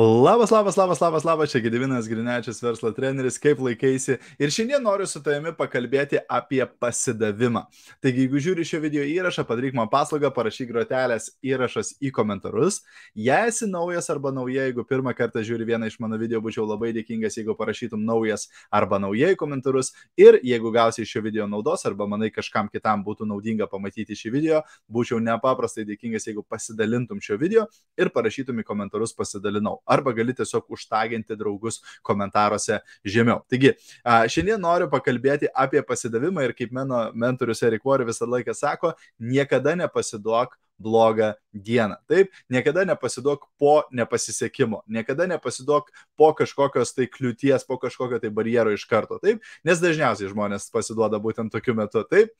Labas, 0.00 0.50
labas, 0.50 0.76
labas, 0.76 1.00
labas, 1.00 1.24
labas, 1.24 1.50
čia 1.50 1.58
Gedivinas 1.58 2.06
Grinečius, 2.06 2.60
verslo 2.62 2.92
treneris, 2.94 3.34
kaip 3.42 3.58
laikaisi. 3.58 4.14
Ir 4.38 4.52
šiandien 4.54 4.84
noriu 4.86 5.08
su 5.10 5.18
tavimi 5.18 5.50
pakalbėti 5.58 6.20
apie 6.30 6.60
pasidavimą. 6.78 7.64
Taigi, 7.98 8.22
jeigu 8.22 8.38
žiūri 8.38 8.62
šio 8.62 8.78
video 8.84 9.02
įrašą, 9.02 9.42
padaryk 9.48 9.74
man 9.74 9.90
paslaugą, 9.90 10.30
parašyk 10.36 10.70
grotelės 10.70 11.26
įrašas 11.42 11.96
į 11.98 12.12
komentarus. 12.14 12.78
Jei 13.18 13.48
esi 13.50 13.66
naujas 13.66 14.06
arba 14.14 14.30
nauja, 14.36 14.68
jeigu 14.68 14.84
pirmą 14.86 15.16
kartą 15.18 15.42
žiūri 15.42 15.66
vieną 15.72 15.90
iš 15.90 15.98
mano 15.98 16.20
video, 16.22 16.38
būčiau 16.46 16.68
labai 16.68 16.92
dėkingas, 16.94 17.40
jeigu 17.40 17.58
parašytum 17.58 18.06
naujas 18.06 18.46
arba 18.70 19.02
naujai 19.02 19.32
komentarus. 19.34 19.90
Ir 20.14 20.38
jeigu 20.46 20.70
gausi 20.78 21.02
iš 21.02 21.16
šio 21.16 21.24
video 21.26 21.48
naudos 21.50 21.82
arba 21.90 22.06
manai 22.06 22.30
kažkam 22.30 22.70
kitam 22.70 23.02
būtų 23.02 23.26
naudinga 23.32 23.66
pamatyti 23.66 24.14
šį 24.14 24.34
video, 24.36 24.62
būčiau 24.86 25.18
nepaprastai 25.18 25.88
dėkingas, 25.90 26.30
jeigu 26.30 26.46
pasidalintum 26.46 27.18
šio 27.18 27.42
video 27.42 27.66
ir 27.98 28.14
parašytum 28.14 28.62
į 28.62 28.68
komentarus 28.70 29.18
pasidalinau 29.18 29.80
arba 29.88 30.12
gali 30.16 30.36
tiesiog 30.36 30.68
užtaginti 30.76 31.36
draugus 31.38 31.80
komentaruose 32.06 32.80
žemiau. 33.04 33.42
Taigi, 33.50 33.74
šiandien 34.04 34.60
noriu 34.62 34.90
pakalbėti 34.92 35.50
apie 35.54 35.82
pasidavimą 35.86 36.46
ir 36.46 36.56
kaip 36.58 36.72
mano 36.76 37.08
mentorius 37.14 37.64
Erik 37.66 37.84
Vori 37.88 38.06
visą 38.08 38.28
laiką 38.28 38.54
sako, 38.54 38.94
niekada 39.18 39.76
nepasiduok 39.78 40.58
blogą 40.78 41.32
dieną. 41.54 41.96
Taip, 42.06 42.30
niekada 42.50 42.84
nepasiduok 42.86 43.48
po 43.58 43.82
nepasisekimo, 43.90 44.84
niekada 44.86 45.26
nepasiduok 45.26 45.90
po 46.16 46.30
kažkokios 46.38 46.94
tai 46.94 47.08
kliūties, 47.10 47.66
po 47.66 47.80
kažkokio 47.82 48.20
tai 48.22 48.30
barjero 48.30 48.70
iš 48.70 48.86
karto. 48.86 49.18
Taip, 49.18 49.42
nes 49.66 49.82
dažniausiai 49.82 50.30
žmonės 50.30 50.70
pasiduoda 50.70 51.18
būtent 51.18 51.50
tokiu 51.50 51.74
metu. 51.74 52.04
Taip, 52.06 52.30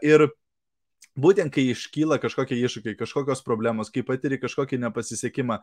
ir 0.00 0.30
būtent 1.18 1.52
kai 1.54 1.66
iškyla 1.72 2.20
kažkokie 2.22 2.58
iššūkiai, 2.62 2.96
kažkokios 2.98 3.42
problemos, 3.46 3.90
kai 3.92 4.04
patiri 4.06 4.38
kažkokį 4.40 4.80
nepasisekimą, 4.86 5.58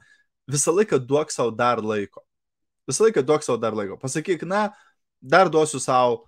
visą 0.52 0.76
laiką 0.76 1.00
duok 1.00 1.32
savo 1.34 1.54
dar 1.56 1.82
laiko. 1.84 2.24
Visą 2.90 3.08
laiką 3.08 3.24
duok 3.26 3.46
savo 3.46 3.58
dar 3.62 3.76
laiko. 3.78 3.98
Pasakyk, 4.02 4.44
na, 4.48 4.68
dar 5.22 5.50
duosiu 5.50 5.80
savo 5.82 6.26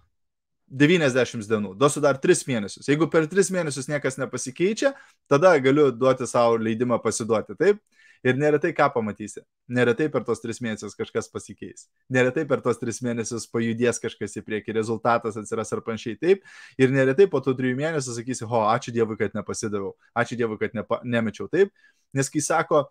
90 0.67 1.47
dienų, 1.47 1.75
duosiu 1.79 2.01
dar 2.03 2.19
3 2.19 2.43
mėnesius. 2.47 2.87
Jeigu 2.89 3.07
per 3.11 3.27
3 3.31 3.51
mėnesius 3.55 3.87
niekas 3.87 4.17
nepasikeičia, 4.19 4.93
tada 5.31 5.53
galiu 5.63 5.91
duoti 5.95 6.27
savo 6.27 6.57
leidimą 6.59 6.99
pasiduoti. 7.03 7.55
Taip? 7.59 7.79
Ir 8.25 8.37
neretai 8.39 8.73
ką 8.75 8.87
pamatysi. 8.93 9.43
Neretai 9.69 10.07
per 10.13 10.23
tos 10.27 10.41
tris 10.41 10.59
mėnesius 10.63 10.95
kažkas 10.97 11.29
pasikeis. 11.31 11.87
Neretai 12.13 12.45
per 12.49 12.61
tos 12.65 12.79
tris 12.81 13.01
mėnesius 13.05 13.47
pajudės 13.51 14.01
kažkas 14.03 14.37
į 14.39 14.43
priekį, 14.47 14.75
rezultatas 14.77 15.37
atsiras 15.39 15.73
ar 15.75 15.83
panašiai 15.85 16.17
taip. 16.21 16.45
Ir 16.79 16.93
neretai 16.93 17.27
po 17.31 17.41
tų 17.43 17.55
trijų 17.59 17.77
mėnesių 17.79 18.17
sakysi, 18.17 18.47
ho, 18.49 18.63
ačiū 18.71 18.93
Dievui, 18.95 19.17
kad 19.19 19.35
nepasidaviau. 19.37 19.93
Ačiū 20.17 20.39
Dievui, 20.39 20.59
kad 20.61 20.77
nepa, 20.77 21.01
nemečiau 21.03 21.49
taip. 21.51 21.73
Nes 22.17 22.31
kai 22.33 22.41
sako, 22.41 22.87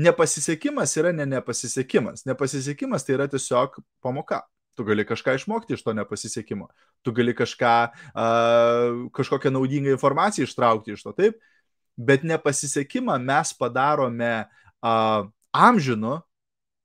nepasisekimas 0.00 0.96
yra 0.98 1.12
ne 1.14 1.28
nepasisekimas. 1.28 2.26
Nepasisekimas 2.26 3.06
tai 3.06 3.18
yra 3.18 3.28
tiesiog 3.30 3.78
pamoka. 4.02 4.42
Tu 4.78 4.86
gali 4.86 5.04
kažką 5.04 5.34
išmokti 5.36 5.74
iš 5.76 5.82
to 5.84 5.92
nepasisekimo. 5.92 6.70
Tu 7.04 7.12
gali 7.12 7.34
kažką, 7.36 7.76
uh, 8.14 9.08
kažkokią 9.12 9.52
naudingą 9.52 9.92
informaciją 9.92 10.46
ištraukti 10.48 10.94
iš 10.94 11.04
to, 11.04 11.12
taip 11.16 11.40
bet 12.00 12.24
nepasisekimą 12.24 13.18
mes 13.20 13.52
padarome 13.58 14.32
uh, 14.44 15.28
amžinu, 15.52 16.20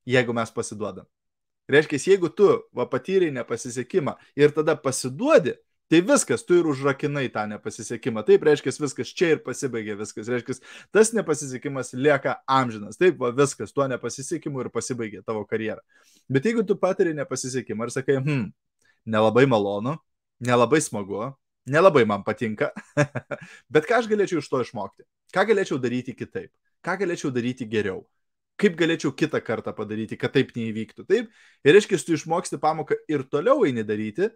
jeigu 0.06 0.34
mes 0.36 0.50
pasiduodam. 0.52 1.06
Reiškia, 1.68 1.98
jeigu 2.12 2.30
tu 2.30 2.46
va, 2.76 2.86
patyrai 2.86 3.32
nepasisekimą 3.34 4.14
ir 4.38 4.52
tada 4.54 4.76
pasiduodi, 4.78 5.56
tai 5.90 6.00
viskas, 6.02 6.44
tu 6.46 6.58
ir 6.58 6.66
užrakinai 6.70 7.26
tą 7.34 7.46
nepasisekimą. 7.50 8.22
Taip, 8.26 8.44
reiškia, 8.46 8.74
viskas 8.82 9.10
čia 9.18 9.32
ir 9.34 9.42
pasibaigė 9.42 9.96
viskas. 9.98 10.30
Reiškia, 10.30 10.58
tas 10.94 11.10
nepasisekimas 11.14 11.90
lieka 11.94 12.36
amžinas. 12.50 12.98
Taip, 13.00 13.18
va, 13.22 13.32
viskas, 13.34 13.74
tuo 13.74 13.86
nepasisekimu 13.90 14.62
ir 14.62 14.70
pasibaigė 14.74 15.24
tavo 15.26 15.42
karjera. 15.48 15.82
Bet 16.30 16.46
jeigu 16.46 16.66
tu 16.66 16.78
patiri 16.78 17.14
nepasisekimą 17.18 17.88
ir 17.88 17.94
sakai, 17.94 18.20
hm, 18.20 18.46
nelabai 19.06 19.46
malonu, 19.50 19.96
nelabai 20.42 20.82
smagu, 20.82 21.32
nelabai 21.66 22.06
man 22.06 22.22
patinka, 22.26 22.70
bet 23.74 23.86
ką 23.86 24.02
aš 24.02 24.10
galėčiau 24.10 24.42
iš 24.42 24.50
to 24.50 24.62
išmokti? 24.62 25.06
Ką 25.34 25.44
galėčiau 25.48 25.78
daryti 25.82 26.14
kitaip? 26.16 26.52
Ką 26.84 26.96
galėčiau 27.00 27.32
daryti 27.34 27.66
geriau? 27.68 28.04
Kaip 28.56 28.76
galėčiau 28.78 29.12
kitą 29.12 29.40
kartą 29.44 29.74
padaryti, 29.76 30.16
kad 30.16 30.32
taip 30.32 30.54
neįvyktų? 30.56 31.04
Taip? 31.08 31.28
Ir 31.66 31.76
reiškia, 31.76 31.98
tu 32.00 32.16
išmoksti 32.16 32.60
pamoką 32.62 32.96
ir 33.12 33.26
toliau 33.28 33.66
eini 33.68 33.84
daryti, 33.84 34.30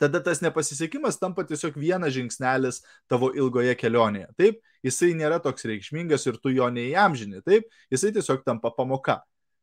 tada 0.00 0.20
tas 0.20 0.42
nepasisekimas 0.44 1.16
tampa 1.20 1.46
tiesiog 1.48 1.78
vienas 1.80 2.12
žingsnelis 2.12 2.82
tavo 3.08 3.30
ilgoje 3.32 3.72
kelionėje. 3.80 4.28
Taip, 4.36 4.60
jisai 4.84 5.14
nėra 5.16 5.40
toks 5.40 5.64
reikšmingas 5.70 6.28
ir 6.28 6.36
tu 6.42 6.52
jo 6.52 6.68
neįamžini. 6.68 7.40
Taip, 7.46 7.70
jisai 7.92 8.12
tiesiog 8.18 8.44
tampa 8.44 8.74
pamoka. 8.76 9.22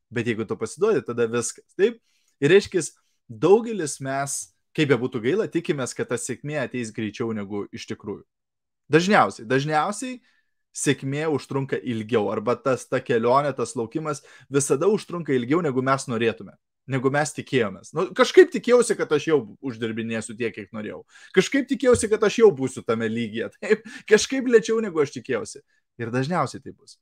Bet 0.10 0.26
jeigu 0.26 0.48
tu 0.48 0.58
pasiduodi, 0.58 1.06
tada 1.06 1.28
viskas. 1.30 1.68
Taip, 1.78 2.00
ir 2.42 2.54
reiškia, 2.56 2.82
daugelis 3.30 4.00
mes 4.02 4.40
kaip 4.78 4.92
be 4.92 4.98
būtų 5.02 5.24
gaila, 5.24 5.48
tikimės, 5.50 5.96
kad 5.98 6.12
ta 6.12 6.20
sėkmė 6.22 6.60
ateis 6.62 6.94
greičiau 6.94 7.32
negu 7.34 7.66
iš 7.74 7.88
tikrųjų. 7.90 8.22
Dažniausiai, 8.94 9.48
dažniausiai 9.50 10.20
sėkmė 10.78 11.26
užtrunka 11.34 11.80
ilgiau, 11.82 12.28
arba 12.32 12.56
tas 12.60 12.86
ta 12.90 13.02
kelionė, 13.04 13.54
tas 13.58 13.74
laukimas 13.78 14.24
visada 14.54 14.90
užtrunka 14.92 15.34
ilgiau, 15.36 15.64
negu 15.66 15.82
mes 15.86 16.06
norėtume, 16.10 16.54
negu 16.92 17.12
mes 17.14 17.34
tikėjomės. 17.36 17.94
Nu, 17.98 18.08
kažkaip 18.18 18.52
tikėjausi, 18.54 18.98
kad 19.00 19.12
aš 19.18 19.30
jau 19.32 19.40
uždirbinėsiu 19.66 20.38
tiek, 20.38 20.54
kiek 20.56 20.72
norėjau. 20.76 21.02
Kažkaip 21.36 21.68
tikėjausi, 21.72 22.12
kad 22.14 22.24
aš 22.30 22.42
jau 22.44 22.52
būsiu 22.56 22.86
tame 22.86 23.10
lygyje. 23.12 23.50
Taip, 23.62 23.86
kažkaip 24.10 24.50
lėčiau, 24.54 24.80
negu 24.86 25.02
aš 25.04 25.16
tikėjausi. 25.18 25.64
Ir 25.98 26.14
dažniausiai 26.14 26.62
tai 26.62 26.76
bus. 26.76 27.00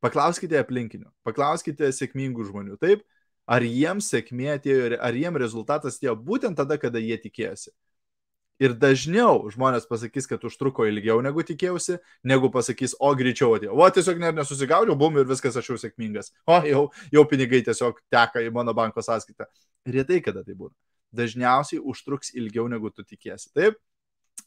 Paklauskite 0.00 0.56
aplinkinių, 0.56 1.10
paklauskite 1.26 1.90
sėkmingų 1.92 2.46
žmonių. 2.48 2.78
Taip, 2.80 3.02
ar 3.50 3.66
jiems 3.66 4.08
sėkmė 4.14 4.54
atėjo 4.54 4.96
ar 5.02 5.18
jiems 5.18 5.42
rezultatas 5.42 5.98
atėjo 5.98 6.14
būtent 6.16 6.56
tada, 6.56 6.78
kada 6.80 7.02
jie 7.02 7.18
tikėjosi. 7.20 7.74
Ir 8.60 8.74
dažniau 8.76 9.46
žmonės 9.48 9.86
pasakys, 9.88 10.26
kad 10.28 10.42
užtruko 10.44 10.84
ilgiau 10.84 11.22
negu 11.24 11.40
tikėjausi, 11.48 11.96
negu 12.28 12.50
pasakys, 12.52 12.92
o 13.00 13.08
greičiau 13.16 13.54
atėjo. 13.56 13.72
O 13.72 13.86
tiesiog 13.88 14.20
net 14.20 14.36
nesusigaudžiau, 14.36 14.98
bum 15.00 15.16
ir 15.16 15.28
viskas 15.30 15.56
aš 15.56 15.70
jau 15.72 15.78
sėkmingas. 15.80 16.28
O 16.44 16.58
jau, 16.68 16.82
jau 17.14 17.24
pinigai 17.30 17.62
tiesiog 17.64 18.02
teka 18.12 18.44
į 18.44 18.52
mano 18.52 18.76
banko 18.76 19.00
sąskaitą. 19.06 19.48
Retai 19.88 20.20
kada 20.20 20.44
tai 20.44 20.58
būna. 20.58 20.76
Dažniausiai 21.16 21.80
užtruks 21.80 22.34
ilgiau 22.36 22.68
negu 22.68 22.92
tu 22.92 23.00
tikėsi. 23.00 23.48
Taip? 23.56 23.80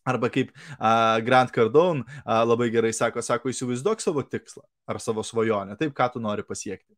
Arba 0.06 0.30
kaip 0.30 0.54
uh, 0.54 1.18
Grant 1.26 1.50
Cardone 1.56 2.06
uh, 2.06 2.44
labai 2.46 2.70
gerai 2.70 2.94
sako, 2.94 3.24
sako, 3.26 3.50
įsivaizduok 3.50 4.02
savo 4.04 4.22
tikslą 4.28 4.62
ar 4.90 5.00
savo 5.02 5.24
svajonę, 5.26 5.78
taip, 5.80 5.94
ką 5.96 6.12
tu 6.14 6.22
nori 6.22 6.46
pasiekti. 6.46 6.92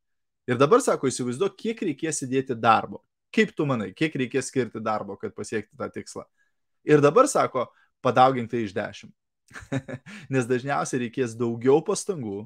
Ir 0.49 0.59
dabar 0.59 0.83
sako, 0.83 1.07
įsivaizduok, 1.07 1.55
kiek 1.57 1.83
reikės 1.85 2.25
įdėti 2.25 2.57
darbo. 2.59 3.05
Kaip 3.35 3.51
tu 3.55 3.67
manai, 3.69 3.93
kiek 3.95 4.13
reikės 4.19 4.49
skirti 4.51 4.81
darbo, 4.83 5.15
kad 5.21 5.35
pasiekti 5.37 5.77
tą 5.77 5.87
tikslą. 5.93 6.25
Ir 6.85 7.01
dabar 7.03 7.29
sako, 7.29 7.67
padaugink 8.05 8.51
tai 8.51 8.65
iš 8.65 8.73
dešimt. 8.75 9.13
Nes 10.33 10.47
dažniausiai 10.49 11.05
reikės 11.05 11.35
daugiau 11.37 11.81
pastangų, 11.85 12.45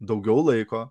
daugiau 0.00 0.44
laiko, 0.44 0.86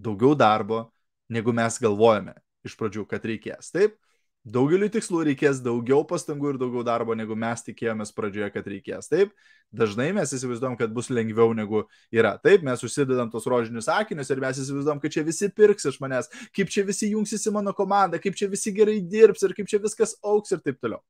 daugiau 0.00 0.36
darbo, 0.38 0.86
negu 1.28 1.52
mes 1.56 1.78
galvojame 1.80 2.36
iš 2.66 2.76
pradžių, 2.80 3.06
kad 3.08 3.24
reikės. 3.24 3.72
Taip? 3.74 3.96
Daugeliu 4.40 4.86
tikslų 4.88 5.26
reikės 5.28 5.58
daugiau 5.60 6.00
pastangų 6.08 6.54
ir 6.54 6.58
daugiau 6.60 6.80
darbo, 6.84 7.12
negu 7.12 7.36
mes 7.36 7.60
tikėjomės 7.66 8.12
pradžioje, 8.16 8.48
kad 8.54 8.68
reikės. 8.72 9.10
Taip, 9.12 9.34
dažnai 9.68 10.06
mes 10.16 10.32
įsivaizduom, 10.32 10.78
kad 10.80 10.94
bus 10.96 11.10
lengviau 11.12 11.52
negu 11.56 11.82
yra. 12.08 12.38
Taip, 12.40 12.64
mes 12.64 12.80
užsidedam 12.86 13.28
tos 13.32 13.44
rožinius 13.44 13.90
akinius 13.92 14.32
ir 14.32 14.40
mes 14.40 14.62
įsivaizduom, 14.64 15.02
kad 15.02 15.12
čia 15.12 15.26
visi 15.28 15.50
pirks 15.52 15.90
iš 15.92 16.00
manęs, 16.00 16.32
kaip 16.56 16.72
čia 16.72 16.86
visi 16.88 17.12
jungsis 17.12 17.44
į 17.44 17.52
mano 17.58 17.76
komandą, 17.76 18.20
kaip 18.22 18.38
čia 18.38 18.48
visi 18.48 18.72
gerai 18.72 18.96
dirbs 19.04 19.44
ir 19.44 19.52
kaip 19.58 19.68
čia 19.68 19.82
viskas 19.84 20.16
auks 20.24 20.56
ir 20.56 20.64
taip 20.64 20.80
toliau. 20.80 21.04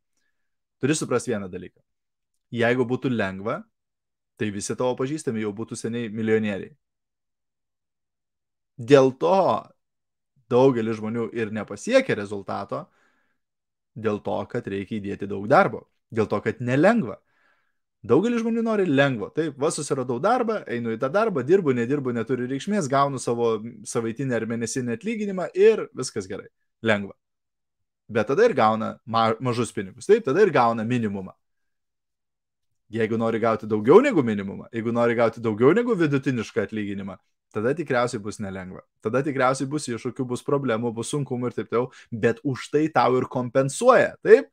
Turi 0.81 0.97
suprasti 0.97 1.35
vieną 1.35 1.49
dalyką. 1.53 1.81
Jeigu 2.51 2.87
būtų 2.89 3.13
lengva, 3.13 3.61
tai 4.41 4.51
visi 4.55 4.75
tavo 4.77 4.97
pažįstami 4.99 5.45
jau 5.45 5.53
būtų 5.55 5.77
seniai 5.77 6.09
milijonieriai. 6.09 6.73
Dėl 8.81 9.13
to 9.21 9.37
daugelis 10.51 10.99
žmonių 10.99 11.29
ir 11.37 11.53
nepasiekia 11.55 12.17
rezultato, 12.19 12.87
dėl 13.95 14.23
to, 14.25 14.39
kad 14.51 14.67
reikia 14.67 14.99
įdėti 14.99 15.29
daug 15.31 15.47
darbo, 15.51 15.85
dėl 16.11 16.27
to, 16.31 16.41
kad 16.43 16.63
nelengva. 16.65 17.21
Daugelis 18.01 18.41
žmonių 18.41 18.63
nori 18.65 18.87
lengvo. 18.89 19.29
Taip, 19.37 19.59
va 19.61 19.69
susiradau 19.75 20.17
darbą, 20.25 20.63
einu 20.73 20.95
į 20.95 21.01
tą 21.03 21.11
darbą, 21.13 21.45
dirbu, 21.45 21.75
nedirbu, 21.77 22.15
neturi 22.17 22.49
reikšmės, 22.49 22.89
gaunu 22.89 23.21
savo 23.21 23.59
savaitinę 23.85 24.39
ar 24.39 24.49
mėnesinį 24.49 24.97
atlyginimą 24.97 25.51
ir 25.53 25.85
viskas 25.93 26.31
gerai. 26.31 26.49
Lengva. 26.81 27.13
Bet 28.11 28.27
tada 28.27 28.45
ir 28.49 28.57
gauna 28.59 28.99
ma 29.07 29.31
mažus 29.41 29.71
pinigus. 29.73 30.09
Taip, 30.11 30.25
tada 30.27 30.43
ir 30.43 30.51
gauna 30.51 30.85
minimumą. 30.85 31.33
Jeigu 32.91 33.19
nori 33.19 33.39
gauti 33.39 33.69
daugiau 33.71 34.01
negu 34.03 34.23
minimumą, 34.27 34.67
jeigu 34.75 34.91
nori 34.91 35.15
gauti 35.15 35.43
daugiau 35.43 35.71
negu 35.79 35.95
vidutinišką 35.95 36.65
atlyginimą, 36.67 37.15
tada 37.55 37.71
tikriausiai 37.79 38.23
bus 38.23 38.41
nelengva. 38.43 38.83
Tada 39.05 39.23
tikriausiai 39.23 39.69
bus 39.71 39.87
iššūkių, 39.87 40.27
bus 40.33 40.43
problemų, 40.43 40.91
bus 40.97 41.13
sunkumų 41.15 41.53
ir 41.53 41.57
taip 41.59 41.71
toliau, 41.71 41.93
bet 42.11 42.43
už 42.43 42.67
tai 42.75 42.89
tau 42.91 43.15
ir 43.21 43.29
kompensuoja. 43.31 44.17
Taip? 44.27 44.51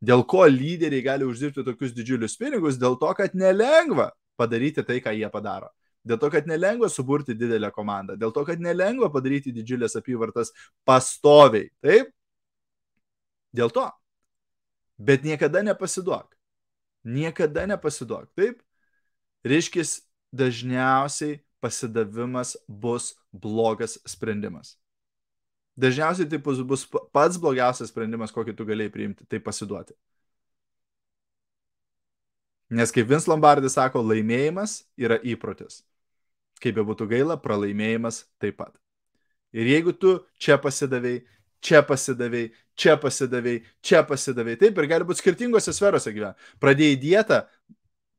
Dėl 0.00 0.26
ko 0.28 0.44
lyderiai 0.48 1.04
gali 1.04 1.28
uždirbti 1.28 1.64
tokius 1.64 1.96
didžiulius 1.96 2.36
pinigus? 2.40 2.76
Dėl 2.80 3.00
to, 3.00 3.08
kad 3.16 3.32
nelengva 3.36 4.10
padaryti 4.40 4.84
tai, 4.84 5.00
ką 5.00 5.16
jie 5.16 5.28
padaro. 5.32 5.72
Dėl 6.04 6.20
to, 6.20 6.28
kad 6.32 6.46
nelengva 6.48 6.88
suburti 6.88 7.32
didelę 7.36 7.68
komandą, 7.72 8.16
dėl 8.20 8.32
to, 8.32 8.44
kad 8.48 8.60
nelengva 8.60 9.10
padaryti 9.12 9.52
didžiulės 9.56 9.96
apyvartas 10.00 10.52
pastoviai. 10.88 11.68
Taip? 11.84 12.12
Dėl 13.56 13.72
to. 13.74 13.86
Bet 15.00 15.24
niekada 15.24 15.62
nepasiduok. 15.64 16.36
Niekada 17.04 17.66
nepasiduok. 17.70 18.28
Taip? 18.36 18.60
Reiškia, 19.46 19.84
dažniausiai 20.36 21.40
pasidavimas 21.60 22.56
bus 22.68 23.14
blogas 23.32 23.98
sprendimas. 24.08 24.76
Dažniausiai 25.80 26.28
tai 26.28 26.38
bus 26.38 26.84
pats 27.12 27.38
blogiausias 27.40 27.90
sprendimas, 27.92 28.32
kokį 28.34 28.54
tu 28.56 28.66
galėjai 28.68 28.92
priimti, 28.92 29.26
tai 29.28 29.40
pasiduoti. 29.40 29.96
Nes 32.70 32.92
kaip 32.94 33.08
Vins 33.10 33.26
Lombardis 33.26 33.74
sako, 33.74 34.02
laimėjimas 34.06 34.84
yra 35.00 35.18
įprotis. 35.26 35.80
Kaip 36.60 36.76
be 36.76 36.84
būtų 36.86 37.08
gaila, 37.10 37.38
pralaimėjimas 37.40 38.24
taip 38.38 38.60
pat. 38.60 38.76
Ir 39.56 39.66
jeigu 39.66 39.94
tu 39.96 40.20
čia 40.38 40.60
pasidavėjai, 40.60 41.24
čia 41.64 41.82
pasidavėjai, 41.86 42.50
čia 42.78 42.96
pasidavėjai, 43.00 43.62
čia 43.84 44.02
pasidavėjai, 44.08 44.60
taip 44.64 44.78
ir 44.80 44.88
gali 44.90 45.06
būti 45.08 45.22
skirtingose 45.22 45.74
sferose 45.76 46.12
gyventi. 46.14 46.50
Pradėjai 46.62 46.98
dietą, 47.00 47.40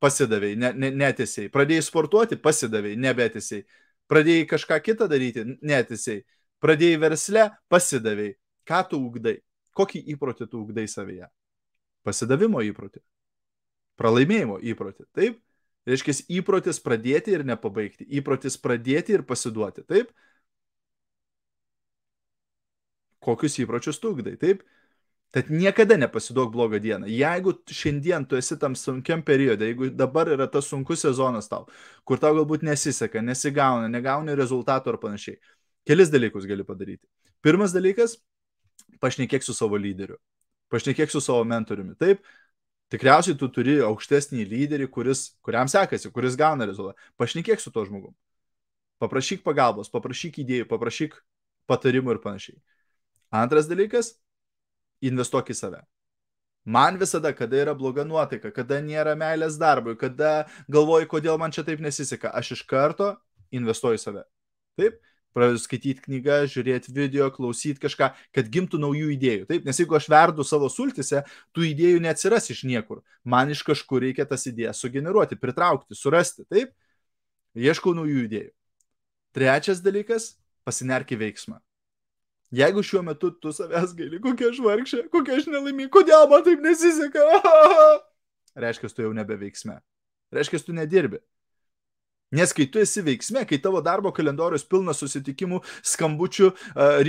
pasidavėjai, 0.02 0.58
ne, 0.58 0.72
ne, 0.78 0.90
netesiai. 1.02 1.50
Pradėjai 1.52 1.86
sportuoti, 1.86 2.38
pasidavėjai, 2.42 2.98
nebetesiai. 3.02 3.64
Pradėjai 4.10 4.48
kažką 4.50 4.78
kitą 4.84 5.08
daryti, 5.10 5.46
netesiai. 5.62 6.24
Pradėjai 6.62 6.98
versle, 7.02 7.46
pasidavėjai. 7.72 8.36
Ką 8.68 8.82
tu 8.90 9.00
ugdai? 9.02 9.38
Kokį 9.74 10.02
įprotį 10.14 10.46
tu 10.50 10.60
ugdai 10.62 10.84
savyje? 10.90 11.26
Pasidavimo 12.06 12.62
įprotį. 12.66 13.00
Pralaimėjimo 13.98 14.58
įprotį. 14.72 15.06
Taip? 15.16 15.40
Reiškia, 15.88 16.14
įprotis 16.38 16.78
pradėti 16.82 17.32
ir 17.34 17.42
nepabaigti. 17.46 18.06
Įprotis 18.18 18.58
pradėti 18.62 19.16
ir 19.16 19.24
pasiduoti. 19.26 19.82
Taip? 19.88 20.12
Kokius 23.22 23.58
įpročius 23.62 24.00
tu 24.02 24.12
ugdai. 24.16 24.36
Taip? 24.40 24.64
Tad 25.32 25.48
niekada 25.48 25.96
nepasiduok 25.96 26.50
blogą 26.52 26.76
dieną. 26.82 27.08
Jeigu 27.08 27.54
šiandien 27.72 28.26
tu 28.28 28.36
esi 28.36 28.58
tam 28.60 28.74
sunkiam 28.76 29.22
periode, 29.24 29.64
jeigu 29.64 29.88
dabar 29.96 30.28
yra 30.28 30.44
tas 30.44 30.66
sunkus 30.68 31.00
sezonas 31.06 31.48
tau, 31.48 31.64
kur 32.04 32.20
tau 32.20 32.34
galbūt 32.36 32.66
nesiseka, 32.68 33.22
nesigauna, 33.24 33.88
negauni 33.88 34.34
rezultatų 34.36 34.92
ar 34.92 34.98
panašiai, 35.00 35.38
kelis 35.88 36.12
dalykus 36.12 36.44
gali 36.50 36.66
padaryti. 36.68 37.06
Pirmas 37.40 37.72
dalykas- 37.72 38.18
pašnekėk 39.02 39.42
su 39.42 39.54
savo 39.56 39.80
lyderiu. 39.80 40.18
Pašnekėk 40.70 41.08
su 41.10 41.20
savo 41.20 41.44
mentoriumi. 41.44 41.96
Taip, 41.96 42.20
tikriausiai 42.92 43.38
tu 43.38 43.48
turi 43.48 43.78
aukštesnį 43.80 44.44
lyderį, 44.52 44.90
kuris, 44.90 45.30
kuriam 45.42 45.66
sekasi, 45.66 46.12
kuris 46.12 46.36
gauna 46.36 46.66
rezultatą. 46.68 46.98
Pašnekėk 47.18 47.58
su 47.58 47.70
to 47.70 47.86
žmogum. 47.86 48.14
Paprašyk 49.00 49.42
pagalbos, 49.42 49.88
paprašyk 49.88 50.44
idėjų, 50.44 50.68
paprašyk 50.68 51.16
patarimų 51.66 52.10
ir 52.12 52.18
panašiai. 52.18 52.60
Antras 53.32 53.68
dalykas 53.70 54.12
investuok 55.00 55.50
į 55.52 55.56
save. 55.56 55.80
Man 56.64 56.98
visada, 57.00 57.32
kada 57.34 57.58
yra 57.58 57.72
bloga 57.74 58.04
nuotaika, 58.06 58.52
kada 58.54 58.78
nėra 58.84 59.16
meilės 59.18 59.56
darbui, 59.58 59.96
kada 59.98 60.44
galvoju, 60.70 61.08
kodėl 61.10 61.40
man 61.40 61.50
čia 61.50 61.64
taip 61.66 61.80
nesiseka, 61.82 62.30
aš 62.30 62.52
iš 62.58 62.62
karto 62.70 63.16
investuoju 63.50 63.98
į 63.98 64.02
save. 64.02 64.22
Taip, 64.78 65.00
pradedu 65.34 65.58
skaityti 65.64 66.04
knygą, 66.04 66.36
žiūrėti 66.52 66.94
video, 66.94 67.26
klausyti 67.34 67.82
kažką, 67.82 68.12
kad 68.36 68.52
gimtų 68.52 68.78
naujų 68.84 69.10
idėjų. 69.16 69.48
Taip, 69.48 69.66
nes 69.66 69.80
jeigu 69.80 69.96
aš 69.98 70.06
verdu 70.12 70.46
savo 70.46 70.68
sultise, 70.70 71.24
tų 71.56 71.66
idėjų 71.72 72.04
neatsiras 72.04 72.52
iš 72.52 72.62
niekur. 72.68 73.02
Man 73.24 73.50
iš 73.50 73.64
kažkur 73.66 74.04
reikia 74.06 74.28
tas 74.28 74.46
idėjas 74.46 74.84
sugeneruoti, 74.84 75.40
pritraukti, 75.40 75.98
surasti. 75.98 76.46
Taip, 76.52 76.76
ieškau 77.58 77.96
naujų 77.96 78.28
idėjų. 78.28 78.52
Trečias 79.32 79.80
dalykas- 79.80 80.36
pasinerki 80.68 81.16
veiksmą. 81.16 81.58
Jeigu 82.52 82.82
šiuo 82.84 83.00
metu 83.02 83.30
tu 83.40 83.48
savęs 83.56 83.94
gaili, 83.96 84.18
kokia 84.20 84.50
aš 84.52 84.58
vargšė, 84.60 85.06
kokia 85.12 85.38
aš 85.40 85.46
nelaiminga, 85.48 85.88
kodėl 85.94 86.26
man 86.28 86.42
taip 86.44 86.60
nesiseka, 86.60 87.24
reiškia, 88.64 88.90
tu 88.92 89.06
jau 89.06 89.12
nebeveiksme. 89.16 89.78
Reiškia, 90.36 90.60
tu 90.66 90.76
nedirbi. 90.76 91.22
Nes 92.32 92.52
kai 92.56 92.66
tu 92.68 92.80
esi 92.80 93.00
veiksme, 93.04 93.46
kai 93.48 93.58
tavo 93.60 93.80
darbo 93.84 94.12
kalendorius 94.12 94.64
pilnas 94.68 95.00
susitikimų, 95.00 95.62
skambučių, 95.94 96.52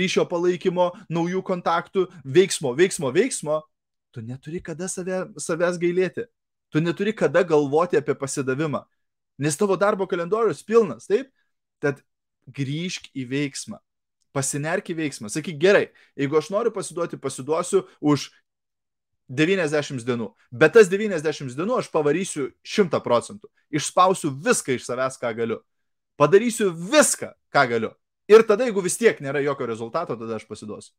ryšio 0.00 0.24
palaikymo, 0.28 0.90
naujų 1.12 1.44
kontaktų, 1.44 2.08
veiksmo, 2.24 2.74
veiksmo, 2.76 3.12
veiksmo, 3.12 3.60
tu 4.12 4.24
neturi 4.24 4.60
kada 4.64 4.88
save, 4.88 5.26
savęs 5.40 5.80
gailėti. 5.80 6.28
Tu 6.72 6.80
neturi 6.80 7.12
kada 7.16 7.44
galvoti 7.44 8.00
apie 8.00 8.16
pasidavimą. 8.16 8.84
Nes 9.40 9.56
tavo 9.60 9.76
darbo 9.80 10.08
kalendorius 10.08 10.64
pilnas, 10.64 11.08
taip? 11.08 11.32
Tad 11.80 12.00
grįžk 12.48 13.12
į 13.16 13.28
veiksmą 13.28 13.80
pasinerk 14.34 14.90
į 14.90 14.98
veiksmą. 14.98 15.30
Sakyk, 15.32 15.58
gerai, 15.60 15.86
jeigu 16.18 16.38
aš 16.38 16.50
noriu 16.52 16.72
pasiduoti, 16.74 17.20
pasiduosiu 17.22 17.84
už 18.02 18.28
90 19.30 20.04
dienų. 20.04 20.28
Bet 20.52 20.74
tas 20.76 20.90
90 20.90 21.54
dienų 21.56 21.78
aš 21.80 21.90
pavarysiu 21.94 22.50
100 22.66 23.00
procentų. 23.04 23.48
Išspausiu 23.72 24.34
viską 24.44 24.76
iš 24.76 24.88
savęs, 24.88 25.18
ką 25.22 25.32
galiu. 25.38 25.60
Padarysiu 26.20 26.70
viską, 26.74 27.32
ką 27.54 27.66
galiu. 27.70 27.92
Ir 28.30 28.44
tada, 28.48 28.66
jeigu 28.68 28.84
vis 28.84 28.96
tiek 29.00 29.18
nėra 29.20 29.42
jokio 29.44 29.68
rezultato, 29.68 30.16
tada 30.16 30.38
aš 30.38 30.46
pasiduosiu. 30.48 30.92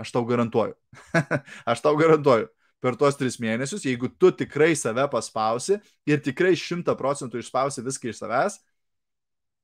Aš 0.00 0.12
tau 0.14 0.24
garantuoju. 0.26 0.74
aš 1.70 1.82
tau 1.84 1.96
garantuoju. 1.98 2.50
Per 2.82 2.96
tuos 2.98 3.14
tris 3.14 3.36
mėnesius, 3.38 3.84
jeigu 3.86 4.08
tu 4.18 4.32
tikrai 4.34 4.72
save 4.74 5.04
paspausi 5.10 5.76
ir 6.08 6.18
tikrai 6.18 6.56
šimta 6.58 6.96
procentų 6.98 7.38
išspausi 7.38 7.84
viską 7.86 8.10
iš 8.10 8.18
savęs, 8.18 8.56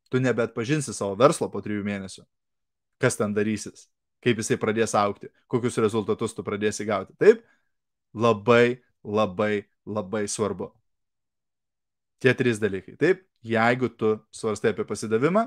tu 0.07 0.23
nebet 0.23 0.55
pažinsi 0.55 0.95
savo 0.95 1.19
verslo 1.19 1.49
po 1.51 1.59
trijų 1.65 1.83
mėnesių 1.89 2.23
kas 3.03 3.19
ten 3.19 3.35
darysis, 3.35 3.87
kaip 4.25 4.41
jisai 4.41 4.59
pradės 4.61 4.95
aukti, 4.99 5.31
kokius 5.51 5.79
rezultatus 5.83 6.35
tu 6.35 6.45
pradėsi 6.47 6.87
gauti. 6.89 7.15
Taip, 7.21 7.45
labai, 8.15 8.81
labai, 9.05 9.67
labai 9.87 10.27
svarbu. 10.29 10.73
Tie 12.19 12.35
trys 12.35 12.59
dalykai. 12.59 12.97
Taip, 12.99 13.23
jeigu 13.47 13.91
tu 13.95 14.17
svarstai 14.35 14.73
apie 14.75 14.87
pasidavimą, 14.89 15.47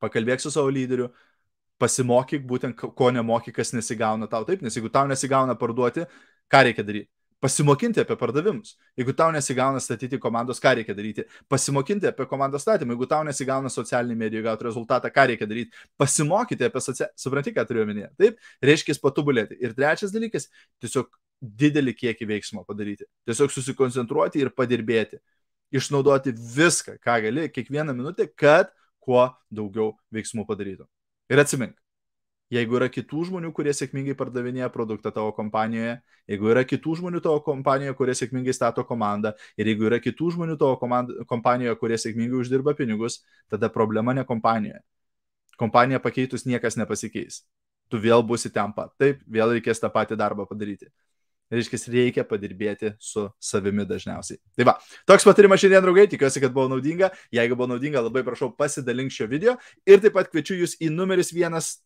pakalbėk 0.00 0.40
su 0.40 0.52
savo 0.52 0.72
lyderiu, 0.72 1.10
pasimokyk 1.80 2.44
būtent, 2.48 2.76
ko 2.76 3.10
nemokyk, 3.12 3.54
kas 3.60 3.74
nesigauna 3.76 4.28
tau. 4.30 4.46
Taip, 4.48 4.64
nes 4.64 4.76
jeigu 4.76 4.92
tau 4.92 5.08
nesigauna 5.08 5.56
parduoti, 5.60 6.06
ką 6.50 6.64
reikia 6.66 6.84
daryti? 6.86 7.10
Pasimokinti 7.40 8.00
apie 8.00 8.16
pardavimus. 8.20 8.74
Jeigu 8.98 9.14
tau 9.16 9.30
nesigauna 9.32 9.80
statyti 9.80 10.18
komandos, 10.20 10.60
ką 10.60 10.74
reikia 10.78 10.94
daryti? 10.96 11.24
Pasimokinti 11.48 12.10
apie 12.10 12.26
komandos 12.28 12.66
statymą. 12.66 12.94
Jeigu 12.94 13.08
tau 13.08 13.24
nesigauna 13.24 13.72
socialiniai 13.72 14.18
medijai 14.18 14.44
gauti 14.44 14.68
rezultatą, 14.68 15.08
ką 15.14 15.26
reikia 15.32 15.48
daryti? 15.48 15.72
Pasimokyti 16.00 16.68
apie 16.68 16.84
socialinį, 16.84 17.16
supranti, 17.24 17.54
ką 17.56 17.64
turiu 17.68 17.84
omenyje. 17.86 18.10
Taip, 18.20 18.38
reiškia 18.62 18.98
patobulėti. 19.00 19.56
Ir 19.64 19.74
trečias 19.74 20.12
dalykas- 20.12 20.50
tiesiog 20.84 21.08
didelį 21.40 21.96
kiekį 21.96 22.28
veiksmo 22.28 22.64
padaryti. 22.68 23.08
Tiesiog 23.26 23.50
susikoncentruoti 23.50 24.40
ir 24.40 24.50
padirbėti. 24.50 25.20
Išnaudoti 25.72 26.34
viską, 26.34 26.98
ką 26.98 27.22
gali, 27.22 27.48
kiekvieną 27.48 27.94
minutę, 27.94 28.26
kad 28.36 28.72
kuo 29.00 29.30
daugiau 29.50 29.94
veiksmų 30.12 30.44
padarytų. 30.46 30.84
Ir 31.30 31.38
atsimink, 31.38 31.76
jeigu 32.50 32.78
yra 32.78 32.88
kitų 32.92 33.26
žmonių, 33.28 33.52
kurie 33.56 33.72
sėkmingai 33.76 34.16
pardavinėja 34.18 34.70
produktą 34.74 35.12
tavo 35.14 35.32
kompanijoje, 35.36 35.98
jeigu 36.30 36.50
yra 36.52 36.64
kitų 36.66 36.96
žmonių 37.00 37.22
tavo 37.24 37.42
kompanijoje, 37.46 37.96
kurie 37.98 38.16
sėkmingai 38.18 38.54
stato 38.56 38.84
komandą 38.86 39.34
ir 39.56 39.70
jeigu 39.70 39.86
yra 39.90 40.00
kitų 40.02 40.32
žmonių 40.36 40.58
tavo 40.60 40.78
komand, 40.80 41.12
kompanijoje, 41.30 41.76
kurie 41.82 41.98
sėkmingai 42.00 42.40
uždirba 42.42 42.74
pinigus, 42.78 43.20
tada 43.50 43.70
problema 43.72 44.16
ne 44.16 44.26
kompanijoje. 44.26 44.82
Kompanija 45.60 46.00
pakeitus 46.00 46.46
niekas 46.48 46.78
nepasikeis. 46.80 47.42
Tu 47.90 47.98
vėl 48.00 48.22
būsi 48.24 48.48
ten 48.54 48.72
pat. 48.72 48.94
Taip, 48.98 49.20
vėl 49.28 49.56
reikės 49.58 49.82
tą 49.82 49.90
patį 49.92 50.16
darbą 50.16 50.46
padaryti. 50.48 50.88
Reiškia, 51.50 51.78
reikia 51.90 52.24
padirbėti 52.24 52.92
su 53.02 53.24
savimi 53.42 53.82
dažniausiai. 53.84 54.38
Tai 54.54 54.68
va, 54.68 54.76
toks 55.10 55.26
patarimas 55.26 55.58
šiandien, 55.60 55.82
draugai, 55.82 56.06
tikiuosi, 56.12 56.40
kad 56.44 56.54
buvo 56.54 56.68
naudinga. 56.70 57.10
Jeigu 57.34 57.58
buvo 57.58 57.72
naudinga, 57.72 58.04
labai 58.06 58.22
prašau 58.26 58.52
pasidalink 58.54 59.10
šio 59.12 59.26
video. 59.30 59.56
Ir 59.82 59.98
taip 60.00 60.14
pat 60.14 60.30
kviečiu 60.30 60.60
jūs 60.62 60.76
į 60.78 60.92
numeris 60.94 61.34
vienas 61.34 61.80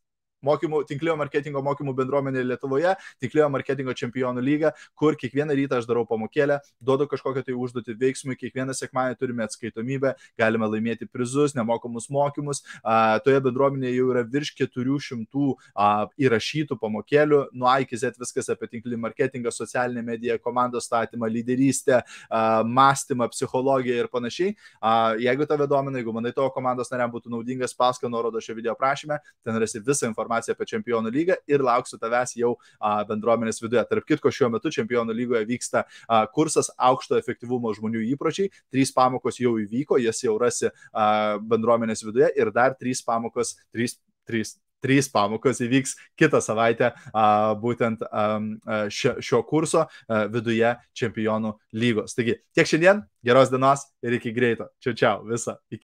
mokymų, 0.45 0.83
tinklėjo 0.91 1.17
marketingo 1.21 1.63
mokymų 1.65 1.95
bendruomenė 1.99 2.45
Lietuvoje, 2.45 2.95
tinklėjo 3.23 3.49
marketingo 3.53 3.95
čempionų 3.97 4.45
lyga, 4.45 4.73
kur 4.99 5.17
kiekvieną 5.19 5.57
rytą 5.59 5.81
aš 5.81 5.89
darau 5.89 6.05
pamokėlę, 6.09 6.61
duodu 6.85 7.07
kažkokią 7.11 7.45
tai 7.47 7.57
užduotį 7.59 7.97
veiksmui, 8.01 8.37
kiekvieną 8.39 8.75
sekmadienį 8.77 9.19
turime 9.21 9.45
atskaitomybę, 9.47 10.15
galime 10.41 10.69
laimėti 10.71 11.09
prizus, 11.11 11.55
nemokamus 11.57 12.09
mokymus. 12.13 12.63
A, 12.83 13.19
toje 13.25 13.41
bendruomenėje 13.45 13.99
jau 13.99 14.11
yra 14.13 14.25
virš 14.29 14.55
400 14.61 15.47
a, 15.75 15.89
įrašytų 16.21 16.79
pamokėlių, 16.81 17.41
nuo 17.55 17.71
A 17.71 17.79
iki 17.85 17.99
Z 18.01 18.19
viskas 18.21 18.51
apie 18.53 18.69
tinklinį 18.73 19.01
marketingą, 19.07 19.53
socialinę 19.55 20.05
mediją, 20.05 20.39
komandos 20.43 20.89
statymą, 20.89 21.31
lyderystę, 21.33 22.03
a, 22.29 22.63
mąstymą, 22.65 23.29
psichologiją 23.33 24.05
ir 24.05 24.11
panašiai. 24.13 24.55
A, 24.81 25.15
jeigu 25.21 25.49
tave 25.49 25.69
domina, 25.71 26.01
jeigu 26.01 26.15
manai 26.15 26.35
tavo 26.37 26.51
komandos 26.55 26.93
nariam 26.93 27.13
būtų 27.15 27.33
naudingas, 27.33 27.77
paska 27.77 28.11
nuorodo 28.11 28.43
šio 28.43 28.57
video 28.59 28.75
aprašyme, 28.75 29.21
ten 29.45 29.59
rasi 29.61 29.83
visą 29.85 30.11
informaciją 30.11 30.34
informaciją 30.35 30.55
apie 30.55 30.67
čempionų 30.67 31.13
lygą 31.13 31.37
ir 31.47 31.63
lauksiu 31.63 31.99
tavęs 31.99 32.35
jau 32.37 32.57
bendruomenės 33.09 33.63
viduje. 33.63 33.85
Tarp 33.89 34.07
kitko, 34.07 34.31
šiuo 34.31 34.51
metu 34.51 34.71
čempionų 34.71 35.15
lygoje 35.15 35.45
vyksta 35.47 35.85
kursas 36.35 36.71
aukšto 36.79 37.19
efektyvumo 37.19 37.73
žmonių 37.75 38.03
įpročiai. 38.15 38.51
Trys 38.73 38.93
pamokos 38.95 39.41
jau 39.41 39.57
įvyko, 39.59 39.99
jas 40.03 40.23
jau 40.25 40.37
rasi 40.39 40.71
bendruomenės 40.93 42.05
viduje 42.05 42.33
ir 42.37 42.51
dar 42.55 42.75
trys 42.75 43.03
pamokos, 43.05 43.57
trys, 43.73 43.99
trys, 44.27 44.57
trys 44.85 45.09
pamokos 45.09 45.63
įvyks 45.65 45.97
kitą 46.19 46.43
savaitę 46.45 46.93
būtent 47.63 48.05
šio, 48.91 49.17
šio 49.21 49.43
kurso 49.49 49.87
viduje 50.33 50.77
čempionų 50.95 51.57
lygos. 51.73 52.15
Taigi 52.15 52.39
tiek 52.55 52.69
šiandien, 52.69 53.05
geros 53.25 53.53
dienos 53.53 53.89
ir 54.05 54.19
iki 54.21 54.35
greito. 54.35 54.71
Čia 54.81 54.95
čia, 54.95 55.17
visą. 55.25 55.59
Iki. 55.73 55.83